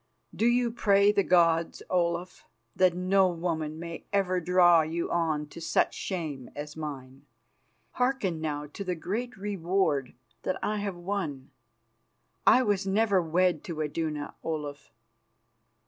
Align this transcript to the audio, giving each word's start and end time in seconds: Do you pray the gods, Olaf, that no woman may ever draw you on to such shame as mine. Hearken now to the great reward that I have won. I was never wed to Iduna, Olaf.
Do 0.35 0.47
you 0.47 0.71
pray 0.71 1.11
the 1.11 1.21
gods, 1.21 1.83
Olaf, 1.87 2.43
that 2.75 2.95
no 2.95 3.29
woman 3.29 3.77
may 3.77 4.03
ever 4.11 4.39
draw 4.39 4.81
you 4.81 5.11
on 5.11 5.45
to 5.49 5.61
such 5.61 5.93
shame 5.93 6.49
as 6.55 6.75
mine. 6.75 7.27
Hearken 7.91 8.41
now 8.41 8.65
to 8.65 8.83
the 8.83 8.95
great 8.95 9.37
reward 9.37 10.15
that 10.41 10.57
I 10.63 10.77
have 10.77 10.95
won. 10.95 11.51
I 12.47 12.63
was 12.63 12.87
never 12.87 13.21
wed 13.21 13.63
to 13.65 13.79
Iduna, 13.79 14.33
Olaf. 14.41 14.91